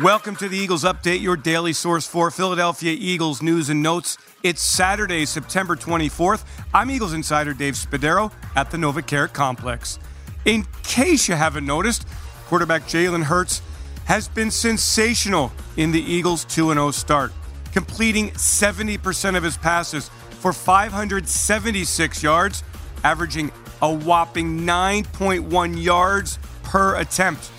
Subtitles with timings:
[0.00, 4.16] Welcome to the Eagles Update, your daily source for Philadelphia Eagles news and notes.
[4.42, 6.44] It's Saturday, September 24th.
[6.72, 9.98] I'm Eagles insider Dave Spadaro at the NovaCare Complex.
[10.46, 12.06] In case you haven't noticed,
[12.46, 13.60] quarterback Jalen Hurts
[14.06, 17.30] has been sensational in the Eagles' 2 0 start,
[17.72, 20.08] completing 70% of his passes
[20.40, 22.64] for 576 yards,
[23.04, 23.52] averaging
[23.82, 27.50] a whopping 9.1 yards per attempt.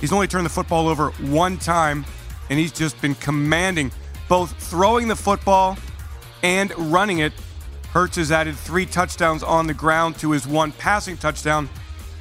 [0.00, 2.04] He's only turned the football over one time,
[2.50, 3.90] and he's just been commanding
[4.28, 5.76] both throwing the football
[6.42, 7.32] and running it.
[7.92, 11.68] Hurts has added three touchdowns on the ground to his one passing touchdown,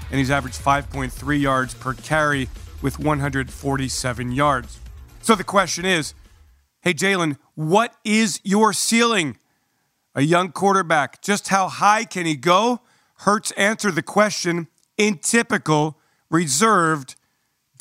[0.10, 2.48] and he's averaged 5.3 yards per carry
[2.82, 4.80] with 147 yards.
[5.22, 6.14] So the question is
[6.82, 9.38] hey, Jalen, what is your ceiling?
[10.16, 12.82] A young quarterback, just how high can he go?
[13.20, 14.68] Hurts answered the question
[14.98, 15.98] in typical,
[16.30, 17.16] reserved,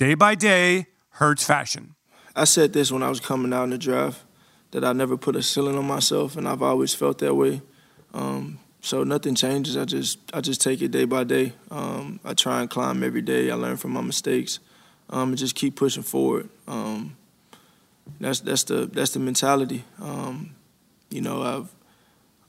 [0.02, 1.94] day by day, Hurts fashion.
[2.34, 4.20] I said this when I was coming out in the draft
[4.72, 7.62] that I never put a ceiling on myself, and I've always felt that way.
[8.12, 9.76] Um, so nothing changes.
[9.76, 11.52] I just I just take it day by day.
[11.70, 13.48] Um, I try and climb every day.
[13.48, 14.58] I learn from my mistakes,
[15.08, 16.48] um, and just keep pushing forward.
[16.66, 17.16] Um,
[18.18, 19.84] that's that's the that's the mentality.
[20.00, 20.56] Um,
[21.10, 21.72] you know, I've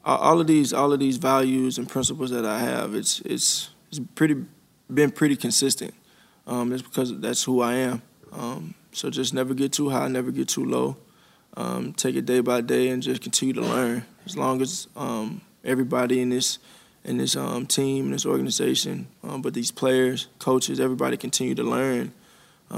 [0.03, 2.95] all of these all of these values and principles that I have.
[2.95, 4.37] It's it's it's pretty
[4.91, 5.93] been pretty consistent.
[6.45, 8.01] Um, it's because that's who I am.
[8.31, 10.97] Um, so just never get too high, never get too low.
[11.55, 14.05] Um, take it day by day and just continue to learn.
[14.25, 16.59] As long as um, everybody in this
[17.03, 21.63] in this um, team, in this organization, um, but these players, coaches, everybody continue to
[21.63, 22.13] learn.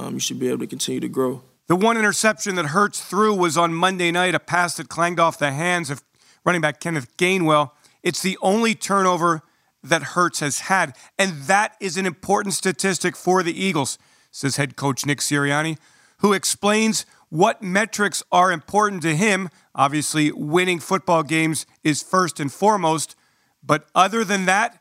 [0.10, 1.44] you should be able to continue to grow.
[1.68, 5.40] The one interception that Hurts threw was on Monday night, a pass that clanged off
[5.40, 6.04] the hands of
[6.44, 7.72] running back Kenneth Gainwell.
[8.04, 9.42] It's the only turnover
[9.90, 10.96] that Hurts has had.
[11.18, 13.98] And that is an important statistic for the Eagles,
[14.32, 15.78] says head coach Nick Sirianni,
[16.20, 19.50] who explains what metrics are important to him.
[19.74, 23.16] Obviously, winning football games is first and foremost.
[23.64, 24.80] But other than that,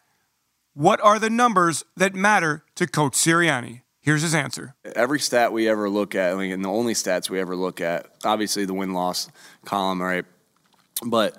[0.75, 3.83] what are the numbers that matter to Coach Sirianni?
[4.01, 4.75] Here's his answer.
[4.95, 7.81] Every stat we ever look at, I mean, and the only stats we ever look
[7.81, 9.31] at, obviously the win loss
[9.65, 10.27] column, right?
[11.03, 11.39] But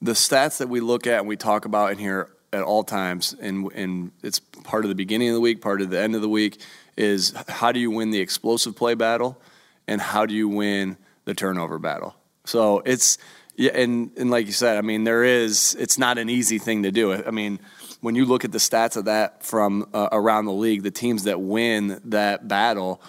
[0.00, 3.34] the stats that we look at and we talk about in here at all times,
[3.40, 6.22] and and it's part of the beginning of the week, part of the end of
[6.22, 6.60] the week,
[6.96, 9.40] is how do you win the explosive play battle,
[9.86, 12.14] and how do you win the turnover battle.
[12.44, 13.18] So it's
[13.56, 16.82] yeah, and and like you said, I mean, there is it's not an easy thing
[16.82, 17.12] to do.
[17.12, 17.60] I mean,
[18.00, 21.24] when you look at the stats of that from uh, around the league, the teams
[21.24, 23.00] that win that battle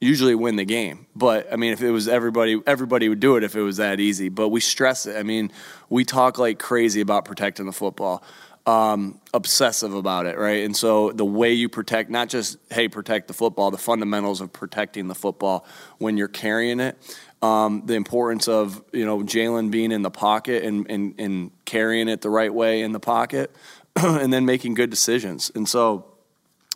[0.00, 1.06] usually win the game.
[1.14, 4.00] But I mean, if it was everybody, everybody would do it if it was that
[4.00, 4.28] easy.
[4.28, 5.16] But we stress it.
[5.16, 5.52] I mean,
[5.88, 8.22] we talk like crazy about protecting the football
[8.66, 10.64] um, obsessive about it, right?
[10.64, 14.52] And so the way you protect, not just, hey, protect the football, the fundamentals of
[14.52, 15.66] protecting the football
[15.98, 16.96] when you're carrying it,
[17.42, 22.08] um, the importance of, you know, Jalen being in the pocket and, and, and carrying
[22.08, 23.50] it the right way in the pocket,
[23.96, 25.50] and then making good decisions.
[25.54, 26.06] And so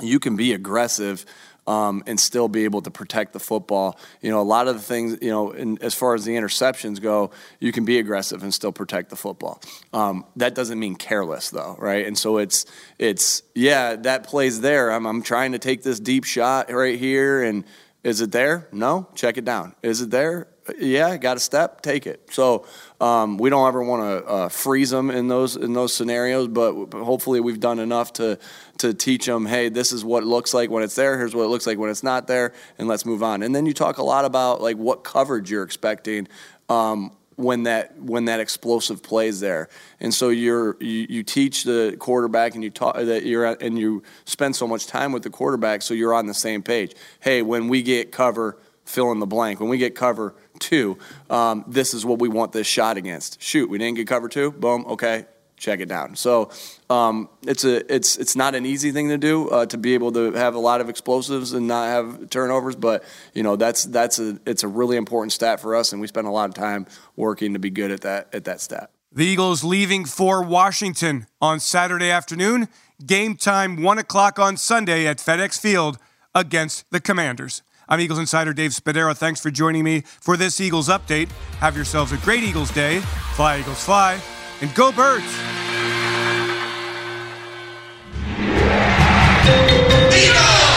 [0.01, 1.25] you can be aggressive
[1.67, 3.99] um, and still be able to protect the football.
[4.21, 7.01] You know, a lot of the things, you know, in, as far as the interceptions
[7.01, 9.61] go, you can be aggressive and still protect the football.
[9.93, 12.07] Um, that doesn't mean careless, though, right?
[12.07, 12.67] And so it's
[12.99, 14.91] it's yeah, that plays there.
[14.91, 17.65] I'm I'm trying to take this deep shot right here, and
[18.05, 18.69] is it there?
[18.73, 19.75] No, check it down.
[19.83, 20.49] Is it there?
[20.79, 22.29] Yeah, got a step, take it.
[22.31, 22.67] So
[23.01, 26.73] um, we don't ever want to uh, freeze them in those in those scenarios, but
[26.93, 28.39] hopefully we've done enough to
[28.79, 31.19] to teach them, hey, this is what it looks like when it's there.
[31.19, 33.43] Here's what it looks like when it's not there, and let's move on.
[33.43, 36.29] And then you talk a lot about like what coverage you're expecting.
[36.69, 39.69] Um, when that when that explosive plays there.
[40.01, 44.03] And so you're you, you teach the quarterback and you talk that you're and you
[44.25, 46.95] spend so much time with the quarterback so you're on the same page.
[47.21, 49.61] Hey, when we get cover, fill in the blank.
[49.61, 50.99] When we get cover, two,
[51.29, 53.43] um, this is what we want this shot against.
[53.43, 54.53] Shoot, we didn't get cover two.
[54.53, 54.87] Boom.
[54.87, 55.27] Okay,
[55.57, 56.17] check it down.
[56.17, 56.51] So
[56.89, 60.13] um, it's a it's it's not an easy thing to do uh, to be able
[60.13, 62.77] to have a lot of explosives and not have turnovers.
[62.77, 66.07] But you know that's that's a it's a really important stat for us, and we
[66.07, 68.91] spend a lot of time working to be good at that at that stat.
[69.13, 72.69] The Eagles leaving for Washington on Saturday afternoon.
[73.05, 75.99] Game time one o'clock on Sunday at FedEx Field
[76.35, 77.63] against the Commanders.
[77.89, 79.17] I'm Eagles Insider Dave Spadaro.
[79.17, 81.31] Thanks for joining me for this Eagles update.
[81.59, 83.01] Have yourselves a great Eagles day.
[83.35, 84.21] Fly, Eagles, fly,
[84.61, 85.25] and go, birds!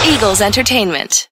[0.06, 1.30] Eagles Entertainment.